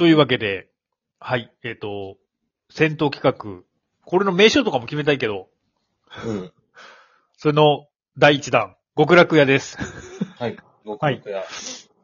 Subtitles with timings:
[0.00, 0.70] というわけで、
[1.18, 2.16] はい、えっ、と、
[2.70, 3.62] 戦闘企画、
[4.06, 5.50] これの名称とかも決めたいけど、
[6.24, 6.52] うん。
[7.36, 9.76] それの第一弾、極楽屋です。
[10.40, 10.56] はい。
[10.86, 11.44] 極楽屋。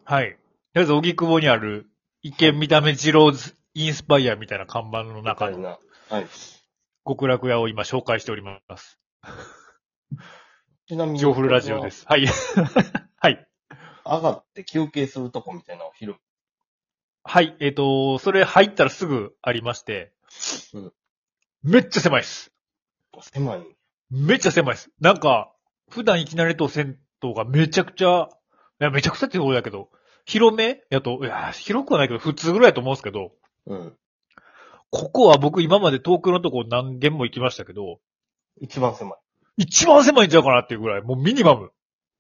[0.04, 0.32] はい。
[0.32, 0.36] とり
[0.74, 1.88] あえず、荻窪にある、
[2.20, 5.78] 一見見た目二郎ズインスパイアみたいな看板の中のな。
[6.10, 6.26] はい。
[7.06, 9.00] 極楽屋を今紹介しております。
[10.86, 11.18] ちなみに。。
[11.18, 12.06] ジョーフルラジオですす。
[12.06, 12.26] はい。
[13.16, 13.48] はい。
[14.04, 16.16] 上がって休憩するとこみたいなのを昼。
[17.28, 17.56] はい。
[17.58, 20.12] えっ、と、それ入ったらすぐありまして、
[20.74, 20.92] うん
[21.62, 22.52] めっちゃ狭いです。
[23.20, 23.66] 狭い。
[24.10, 24.90] めっちゃ狭いです。
[25.00, 25.52] なんか、
[25.90, 28.28] 普段いきなりと銭湯がめちゃくちゃ、
[28.80, 29.88] いや、めちゃくちゃってことだけど、
[30.26, 30.82] 広め？
[30.90, 33.32] やと、いや、広くはないけど、普通ぐらいだと思うんですけど、
[33.66, 33.96] うん。
[34.90, 37.98] ここは僕今まで遠くのとこ何軒も行きましたけど、
[38.60, 39.18] 一番狭い。
[39.56, 41.72] 一番狭いんちゃうかなっていうぐらい、もうミニマム。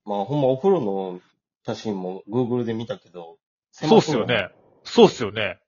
[0.04, 1.20] まあ、ほんまお風呂の
[1.64, 3.38] 写真も Google で見たけど、
[3.70, 4.48] そうっすよね。
[4.86, 5.58] そうっすよね。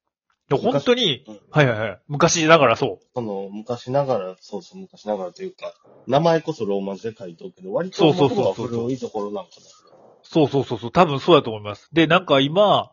[0.48, 2.00] で本当に、うんはいはいはい。
[2.08, 3.06] 昔ながらそう。
[3.14, 5.75] その、昔ながら、そうそう、昔ながらというか、
[6.06, 9.50] 名前こそローマ字で書いておくけど、割とそうそうそうそう元が古いところなんか
[10.22, 10.92] そうそうそうそう。
[10.92, 11.88] 多分そうだと思います。
[11.92, 12.92] で、なんか今、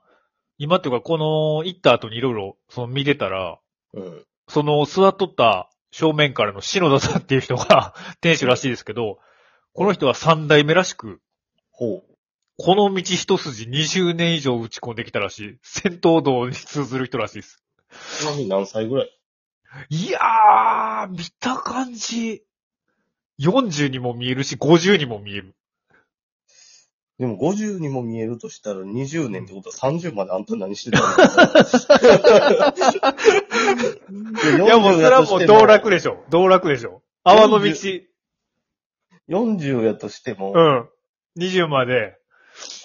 [0.58, 3.60] 今っていうか、この、行った後にいろいろ、その見てたら、
[3.94, 4.02] な。
[4.02, 4.26] うん。
[4.48, 9.20] その座っとった正面からの篠田さんっていう人が 店主らしいですけど、
[9.74, 11.22] この人は三代目らしく、
[11.72, 12.15] ほう。
[12.58, 15.58] この道一筋20年以上打ち込んできたらしい。
[15.62, 17.62] 戦闘道に通ずる人らしいです。
[18.20, 19.10] ちなみに何歳ぐらい？
[19.90, 22.44] いやー、見た感じ、
[23.42, 25.54] 40にも見えるし、50にも見える。
[27.20, 31.00] でも50にも見えるとしたら20年ってことは30まであんた何してた
[34.12, 34.66] の？
[34.66, 36.24] いやもうそれはもう道楽でしょ。
[36.30, 37.02] 道楽でしょ。
[37.24, 37.72] 泡の道、
[39.30, 40.90] 40やとしても、うん。
[41.42, 42.18] 20まで。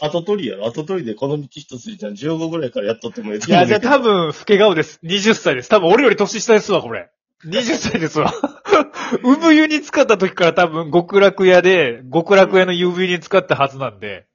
[0.01, 5.01] 後取りやろ後取りでこの道一つじゃん15ぐらいからやっとってもいいいや、じゃあ多分、老け顔です。
[5.05, 5.69] 20歳です。
[5.69, 7.11] 多分俺より年下ですわ、これ。
[7.45, 8.33] 20歳ですわ。
[9.23, 14.27] 産湯に使った時から多分極楽屋で、極楽屋の指湯に使ったはずなんで。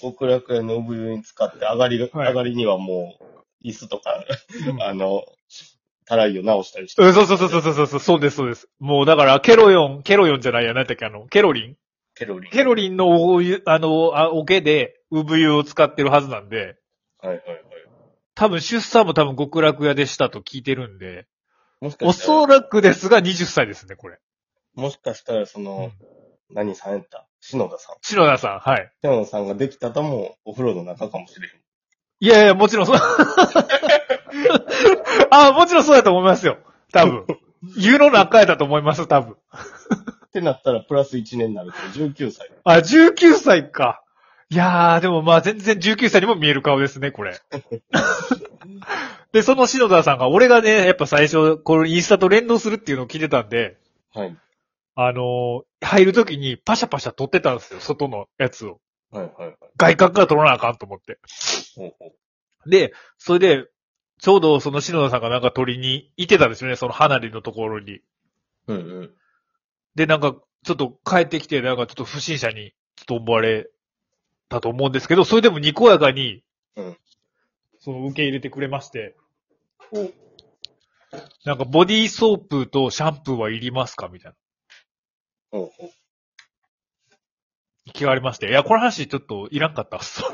[0.00, 4.24] 極楽屋の産湯に使って上がりが、はい上がりにはもう、椅子とか、
[4.68, 5.24] うんあの、
[6.04, 7.02] たらいを直したりして。
[7.02, 8.68] うんそうそうそうそうそうそう、そうです、そうです。
[8.80, 11.76] もうだから、ケロヨン、ケロヨンじゃないや、何だっけ、あの、ケロリン
[12.18, 12.50] ケロリン。
[12.50, 16.76] ケロリンのお湯、あの、あ桶で、産湯を使ってるはずなんで、
[17.20, 17.64] はいはいはい。
[18.34, 21.26] 多分出産も多分極楽屋でしたと聞いてるんで、
[21.80, 24.18] もしかおしたら、そらくですが20歳ですね、これ。
[24.74, 25.90] もしかしたらその、
[26.50, 27.26] 何さんやった？
[27.40, 27.96] 篠田さん。
[28.02, 28.92] 篠田さん、はい。
[29.02, 31.54] 篠田さんができたともお風呂の中かもしれへん。
[32.20, 32.96] いやいや、もちろんそう。
[35.30, 36.58] あもちろんそうだと思いますよ。
[36.92, 37.24] 多分。
[37.76, 39.36] 湯の中やだと思います、多分。
[40.28, 42.50] ってなったらプラス1年になるから19歳。
[42.64, 44.02] あ、19歳か。
[44.50, 47.38] いやー、でもまあ全然19歳にも見える顔ですね、これ。
[49.32, 53.78] で、その篠田さんが、俺がね、やっぱ最初、このインスタと連動するっていうのを聞いてたんで、
[54.14, 54.36] はい。
[54.94, 58.80] あのー入るときにパシャパシャ撮ってたんですよ、外のやつを。
[59.12, 59.56] はいはいはい。
[59.76, 61.18] 外角から撮らなあかんと思って。
[61.76, 62.06] ほうほ
[62.66, 62.70] う。
[62.70, 63.66] で、それで、
[64.20, 68.00] ちょうどその篠田さんがなんか撮りに行ってたんですよね、その離れのところに。
[68.66, 69.14] うんうん。
[69.94, 73.70] で、なんか、ちょっと帰ってきて、なんかちょっと不審者に、ちょっと思われ
[74.48, 76.42] たと思うんですけど、それでもにこやかに、
[76.76, 76.96] うん
[77.80, 79.16] その受け入れてくれまして、
[79.92, 80.10] お
[81.44, 84.08] なんかボディーソープとシャンプーはいりますか？
[84.08, 84.36] みたいな。
[85.52, 85.90] ほうほう。
[87.94, 88.48] 聞かれまして。
[88.48, 90.22] いや、この話ちょっといらんかったっす。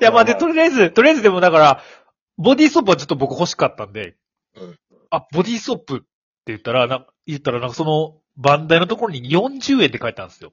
[0.00, 1.82] いや、まあで、とりあえず、とりあえずでもだから、
[2.36, 4.16] ボディーソープはちょっと僕欲しかったんで、
[4.54, 4.78] うん
[5.10, 6.06] あ、ボディーソープって
[6.48, 10.52] 言ったら、な言ったらなんかその、バンダイのところに40円って書いてあるんですよ。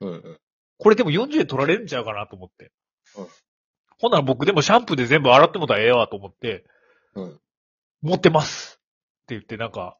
[0.00, 0.38] うんうん。
[0.78, 2.72] これでも40円取られるんちゃうかなと思って。
[3.16, 3.26] うん
[3.98, 6.64] ほんなら僕でもシャンプーで全部洗ってもたらええわと思って、
[7.14, 7.38] うん
[8.02, 8.80] 持ってます
[9.22, 9.96] って言ってなんか、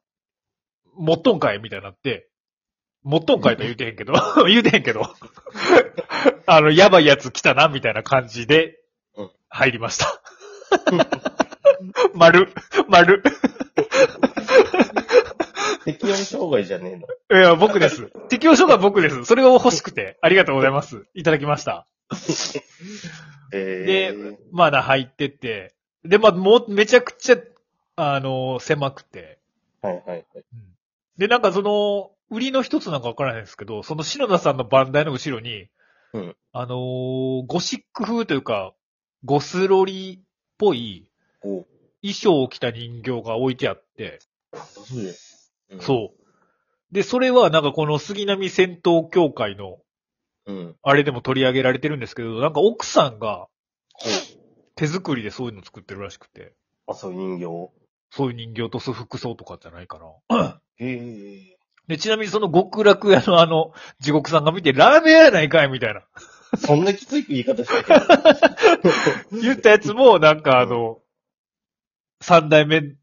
[0.97, 2.27] 持っとんかいみたいになって、
[3.03, 4.13] 持っとんかいとは言うてへんけど、
[4.45, 5.03] 言うてへんけど、
[6.45, 8.81] あの、やばいやつ来たなみたいな感じで
[9.15, 10.21] うん、入りました。
[12.13, 12.53] 丸、
[12.89, 13.23] 丸。
[15.85, 16.91] 適応障害じゃね
[17.29, 17.39] えの。
[17.39, 18.11] いや、僕です。
[18.29, 19.25] 適応書が僕です。
[19.25, 21.05] それが欲しくて、ありがとうございます。
[21.13, 21.87] いただきました。
[23.53, 25.73] えでー、、まだ入ってって、
[26.03, 27.37] で、まあ、もう、めちゃくちゃ、
[27.95, 29.39] あの、狭くて。
[29.81, 30.25] はいはいはい。
[31.17, 35.67] で、なんかその、売りの一つなんかわからないんですけど、その篠田さんのバンダイの後ろに、
[36.13, 38.73] うんあのーゴシック風というか、
[39.25, 40.25] ゴスロリっ
[40.57, 41.07] ぽい
[41.41, 41.65] お
[42.01, 44.19] 衣装を着た人形が置いてあって、
[44.53, 44.81] そ
[45.79, 46.23] そう。
[46.93, 49.79] で、それはなんかこの杉並戦闘協会の、
[50.45, 50.75] うん。
[50.83, 53.47] あれでも取り上げられてるんですけど、なんか奥さんが、
[54.75, 56.53] 手作りでそういうの作ってるらしくて、
[56.87, 57.71] あ、そういう人形？
[58.11, 59.99] そういう人形と服装とかじゃないか
[60.29, 60.59] な。
[60.77, 61.57] へえ。
[61.87, 66.03] で、ちなみにその極楽屋のあの、地獄さんが見て、ラーメン屋やないかいみたいな。
[66.57, 68.87] そんなきつい言い方したけ
[69.33, 69.41] ど。
[69.41, 71.01] 言ったやつも、なんかあの、
[72.21, 72.95] 三代目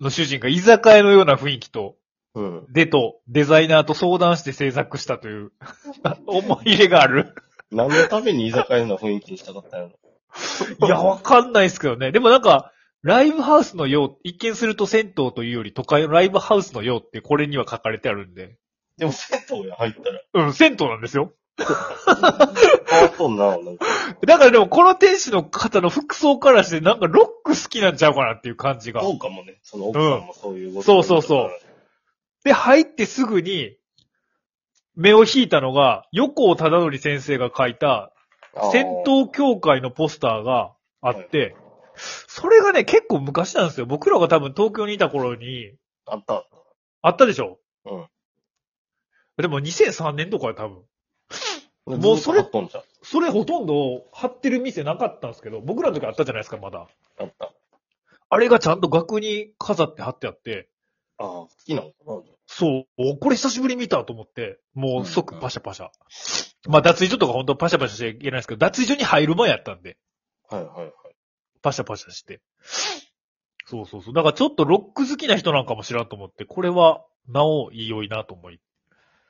[0.00, 1.96] の主人が居酒屋のような雰囲気と、
[2.38, 2.72] うん。
[2.72, 5.50] でと、デザイナーと相談して制作したという、
[6.26, 7.34] 思い入れがある。
[7.72, 10.86] 何のために居酒屋の雰囲気にしたかったんやろ。
[10.86, 12.12] いや、わかんないですけどね。
[12.12, 18.56] でもなんか、ライブハウスのよう、一見すると銭湯というより都会のライブハウスのようってこれには書かれてあるんで。
[18.98, 20.46] でも銭湯や入ったら。
[20.46, 21.32] うん、銭湯なんですよ。
[21.58, 23.86] 変わっとんな、なんか。
[24.24, 29.02] だからでもこの店主の方の服装からしてなんかロック好きなんちゃうかなっていう感じが。
[29.02, 29.58] そうかもね。
[29.62, 31.67] その奥さんもそういうこと、そうそうそう
[32.44, 33.76] で、入ってすぐに、
[34.94, 38.12] 目を引いたのが、横尾忠則先生が書いた、
[38.72, 41.54] 戦闘協会のポスターがあって、
[41.94, 43.86] それがね、結構昔なんですよ。
[43.86, 45.74] 僕らが多分東京にいた頃に、
[46.06, 46.44] あった
[47.02, 47.58] あったでしょ？
[47.84, 48.06] うん。
[49.36, 50.82] でも2003年とかは多分。
[51.86, 51.96] た。
[51.96, 52.44] もうそれ。
[53.02, 56.88] それほとんど貼ってる店なかったんですけど、僕らの時あったじゃないですか、まだ。
[57.18, 57.52] あった。
[58.30, 60.68] あれがちゃんと額に飾って貼ってあって、
[61.18, 61.90] ああ、好きなの？
[61.90, 65.90] かなそう、おこれ久しぶりに見たと思って、もう即パシャパシャ。
[66.68, 69.98] まあ脱衣所とか本当パシャパシャしちゃいけないですけど、脱衣所に入る前やったんで、
[70.48, 70.92] はいはいはい。
[71.60, 72.40] パシャパシャして。
[73.66, 74.14] そうそうそう。
[74.14, 78.54] だからちょっとロック好きな人なんかもしらんと思って、これは、なおいいよいなと思い。
[78.54, 78.58] へ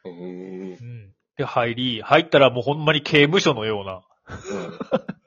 [0.04, 0.84] えう。
[0.84, 1.12] ん。
[1.36, 5.17] で、入り、入ったらもうほんまに刑務所のようなうん。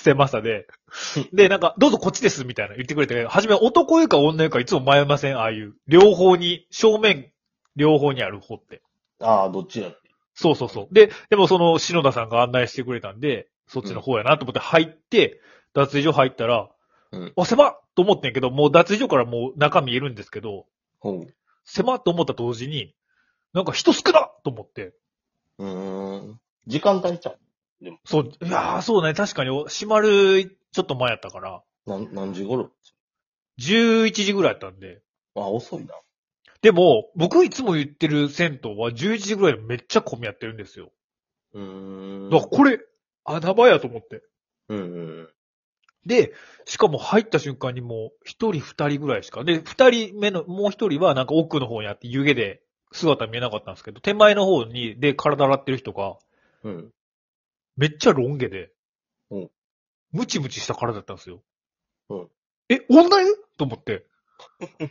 [0.00, 0.66] 狭さで、
[1.32, 5.74] で、なんか、どうぞこっちです、みたいな言ってくれて、初め男湯か女湯かいつも迷いません、ああいう。
[5.86, 7.32] 両方に、正面、
[7.76, 8.82] 両方にある方って。
[9.20, 9.98] ああ、どっちやって。
[10.34, 10.94] そうそうそう。
[10.94, 15.40] で、でもその篠田さんが案内してくれたんで、そっちの方やなと思って入って、
[15.74, 16.70] 脱衣所入ったら、
[17.12, 17.32] うん。
[17.36, 20.66] あ、狭っと思ってんけど、もう脱衣所からもう中見えるんですけど、
[20.98, 21.34] ほう。
[21.64, 22.94] 狭っと思った同時に、
[23.52, 24.94] なんか人少なっと思って。
[25.58, 26.40] うーん。
[26.66, 27.38] 時間帯ちゃう？
[28.04, 32.70] そう、いやー、そうね、確かに閉まるちょっと前やったから、何、何時頃
[33.58, 35.02] ？11時ぐらいやったんで。
[35.34, 35.94] あ、遅いな。
[36.62, 40.92] でも、僕いつも言ってる銭湯は11時ぐらいでめっちゃ混み合ってるんですよ。
[41.54, 42.30] うーん。
[42.30, 42.80] だからこれ、
[43.24, 44.22] 穴場やと思って。
[44.68, 44.82] うんう
[45.22, 45.28] ん。
[46.06, 46.32] で、
[46.64, 49.44] しかも入った瞬間にもう、一人二人ぐらいしか。
[49.44, 52.62] で、二人目の、もう一人はなんか奥の方にあって湯気で
[52.92, 56.16] 姿見えなかったんですけど、手前の方に、で、体洗ってる人が、
[56.62, 56.90] うん。
[57.80, 58.70] めっちゃロン毛で、
[59.30, 59.50] うん
[60.12, 61.40] ムチムチした体だったんですよ。
[62.10, 62.28] うん
[62.68, 63.34] え、女湯？
[63.56, 64.04] と思って。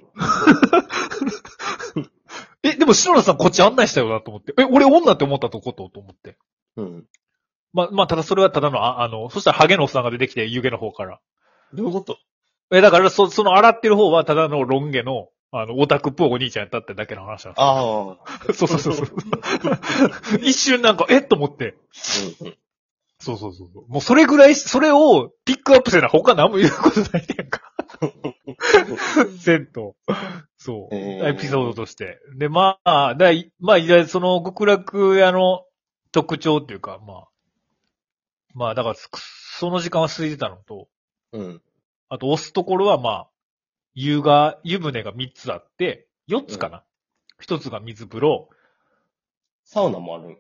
[2.64, 4.54] え、でも篠田さんこっち案内したよなと思って。
[4.60, 6.38] え、俺女って思ったとことと思って。
[6.78, 7.06] うん。
[7.74, 11.20] まあ、まあ、ただそれはただの、ああの、そしたらハゲのおっさんが出てきて湯気の方から。
[11.74, 12.18] どういうこと？
[12.72, 17.78] え、だから、そ、その洗ってる方はただのロン毛の、あの、オタクっぽいお兄ちゃんやったってだけの話なんですああ。
[17.82, 18.20] よ。
[18.54, 19.08] そうそうそうそう。
[20.44, 21.76] 一瞬なんか、えっと思って。
[22.42, 22.58] うんうん。
[23.20, 23.92] そうそうそうそう。
[23.92, 27.62] もうそれぐらい、それをピックアップせな他何も言うことないねんか。
[29.40, 29.94] 銭湯。
[30.58, 30.96] そう。
[30.96, 32.20] えーエピソードとして。
[32.38, 35.66] で、まあ、だいまあ、その極楽屋の
[36.12, 37.28] 特徴っていうか、まあ。
[38.54, 39.10] まあ、だから、す
[39.60, 40.88] その時間は空いてたのと、
[41.34, 41.62] うん。
[42.08, 43.30] あと押すところはまあ、
[43.94, 46.84] 湯が、湯船が3つあって、4つかな。
[47.42, 48.50] 1つが水風呂。
[49.66, 50.38] サウナもあるん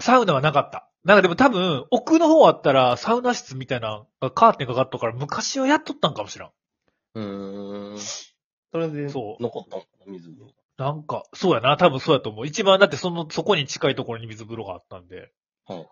[0.00, 0.87] サウナはなかった。
[1.04, 6.50] なんかでも多分、奥の方あったら、サウナ室みたいな、カーテンかかっとから、昔はやっとったんかもしらん。
[7.14, 7.98] うーん。
[7.98, 12.46] それで、そう残ったんかな、水風呂なんか、そうやな、多分そうやと思う。
[12.46, 15.32] 一番だってその、そこに近いところに水風呂があったんで。
[15.66, 15.88] はいはい。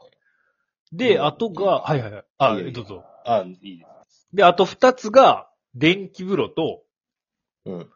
[0.92, 2.25] で、うんあとが、はいはいはい。
[2.38, 3.04] あ、どうぞ。
[3.25, 4.28] あいいです。
[4.32, 6.82] で、あと二つが、電気風呂と、
[7.64, 7.90] うん。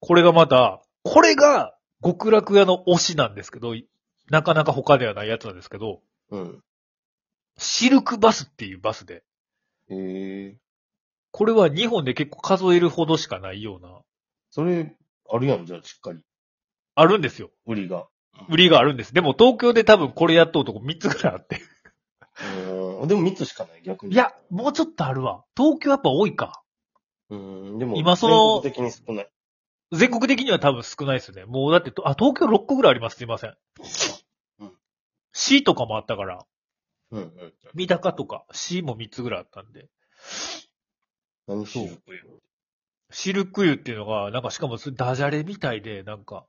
[0.00, 3.74] これがまた、これが、極楽屋の推しなんですけど、
[4.30, 6.62] なかなか他ではないやつなんですけど、うん。
[7.58, 9.22] シルクバスっていうバスで、
[9.88, 9.96] へ
[10.46, 10.56] え。
[11.32, 14.00] これは日本で結構数えるほどしかないような、
[14.50, 14.96] それ、
[15.32, 16.20] あるやん、じゃあ、しっかり。
[16.94, 17.50] あるんですよ。
[17.66, 18.06] 売りが。
[18.48, 19.14] 売りがあるんです。
[19.14, 21.60] でも東京で多分これやっとうとこ3つぐらいあって。
[22.40, 23.08] うーん。
[23.08, 24.14] でも3つしかない、逆に。
[24.14, 24.16] い。
[24.16, 25.44] や、もうちょっとあるわ。
[25.56, 26.62] 東京やっぱ多いか。
[27.28, 27.78] うーん。
[27.78, 29.30] でも、今その全国的に少ない。
[29.92, 31.44] 全国的には多分少ないですね。
[31.44, 33.16] もうだってと、あ、東京6個ぐらいあります。
[33.16, 33.54] すいません。
[35.32, 35.34] うん。
[35.34, 36.46] C とかもあったから、
[37.10, 37.52] うんうん。
[37.74, 39.88] 三鷹とか C も3つぐらいあったんで。
[41.46, 41.88] 何しよ
[43.10, 46.46] シルク湯っていうのが、なんかしかもダジャレみたいで、なんか、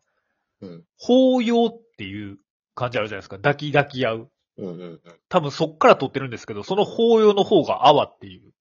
[0.61, 0.83] うん。
[0.97, 2.38] 法要っていう
[2.75, 3.38] 感じあるじゃないですか。
[3.38, 4.31] 抱き抱き合う。
[4.57, 5.01] うんうんうん。
[5.27, 8.51] 多分そっから取ってるんですけど、その法要の方が泡っていう。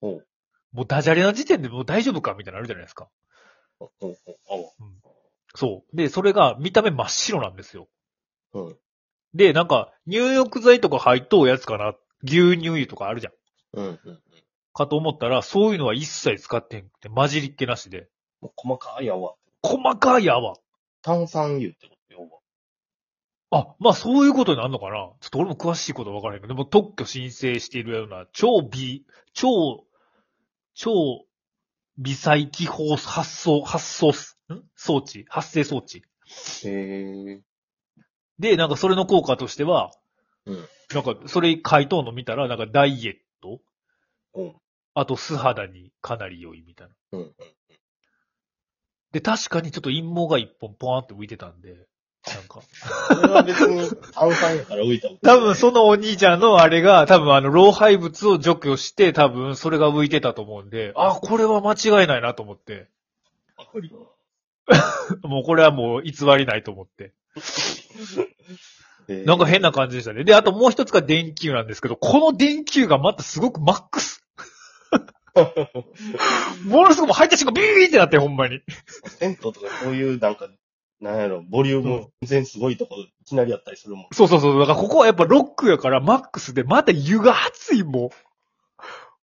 [0.00, 0.26] ほう。
[0.72, 3.08] もうダジャレな時点でもう大丈夫かみたいなのあるじゃないですか。
[3.78, 4.72] ほうほうほ
[5.54, 5.96] そう。
[5.96, 7.88] で、それが見た目真っ白なんですよ。
[8.52, 8.60] う。
[8.60, 8.76] うん。
[9.36, 11.94] で、なんか、入浴剤とか入っとうやつかな？
[12.24, 13.32] 牛乳油とかあるじゃん。
[13.74, 13.86] うん。
[14.02, 14.20] うん。
[14.72, 18.08] かと思ったら、そういうのは一切使ってへんくて、混じりっけなしで。
[18.40, 19.34] もう細かい泡。
[19.62, 20.54] 細かい泡。
[21.02, 22.42] 炭酸油ってことよ。
[23.50, 24.96] あ、まあそういうことになるのかな？
[25.20, 29.84] ちょっと俺も詳しいことは分からへんけど、でも特許申請しているような、超微、超、
[30.74, 30.90] 超
[31.98, 34.62] 微細気泡発送、発送す、ん？
[34.74, 35.24] 装置？
[35.28, 36.02] 発生装置。
[36.64, 37.40] へえ。
[38.38, 39.92] で、なんかそれの効果としては、
[40.46, 40.68] うん。
[40.94, 43.60] なんかそれ回答の見たら、なんかダイエット？
[44.34, 44.54] うん。
[44.94, 46.94] あと素肌にかなり良いみたいな。
[47.12, 47.20] うん。
[47.20, 47.34] うん。
[49.12, 51.86] で、確かにちょっと陰謀が一本ポワーンって浮いてたんで、
[52.26, 52.60] なんか。
[53.08, 62.88] それは別に炭酸やから浮いた多分そのお兄ちゃんのあれが、多分あの、老廃物を除去して、多分それが浮いてたと思うんで、あ、これは間違いないなと思って。
[65.22, 67.12] もうこれはもう偽りないと思って。
[69.24, 70.24] なんか変な感じでしたね。
[70.24, 74.24] で、あともう一つが電球なんですけど、この電球がまたすごくマックス。
[76.64, 78.60] ものすごく入った瞬間ビーってなって、ほんまに。
[79.18, 80.48] 銭湯とかそういうなんか、
[81.00, 84.06] なんやろ、ボリューム全然すごいとこいきなりやったりするもん。
[84.12, 84.58] そうそうそう。
[84.58, 88.10] だからここはやっぱロックやからマックスで、また湯が熱いもん。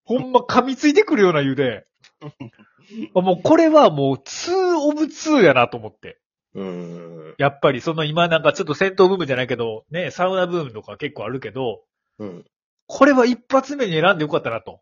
[0.05, 1.85] ほんま噛みついてくるような湯で。
[3.15, 6.19] あ もうこれはもう2オブ2やなと思って。
[6.55, 7.35] うーん。
[7.37, 11.81] やっぱりその今なんかちょっと戦闘ブームじゃないけど、ね、サウナブームとか結構あるけど、
[12.19, 12.45] うん。
[12.87, 14.81] これは一発目に選んでよかったなと。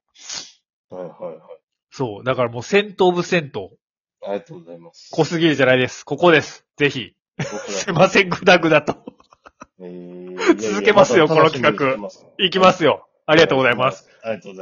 [0.89, 1.39] はいはいはい。
[1.89, 2.23] そう。
[2.23, 3.69] だからもう戦闘ブ戦闘。
[4.23, 5.09] ありがとうございます。
[5.11, 6.03] 濃すぎるじゃないです。
[6.03, 6.65] ここです。
[6.77, 7.15] ぜひ。
[7.39, 9.03] すいません、ぐだぐだと。
[9.79, 10.21] えー
[10.57, 11.97] 続けますよこの企画
[12.39, 13.07] いきますよ。
[13.25, 14.09] ありがとうございます。。
[14.23, 14.59] ありがとうございます。